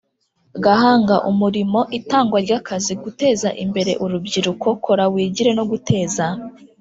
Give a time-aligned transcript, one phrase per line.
[0.63, 6.25] guhanga umurimo itangwa ry akazi guteza imbere urubyiruko kora wigire no guteza